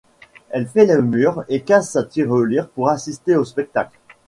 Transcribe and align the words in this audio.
Elle 0.49 0.65
fait 0.65 0.87
le 0.87 1.03
mur 1.03 1.43
et 1.47 1.61
casse 1.61 1.91
sa 1.91 2.01
tirelire 2.03 2.69
pour 2.69 2.89
assister 2.89 3.35
au 3.35 3.43
spectacle. 3.45 3.99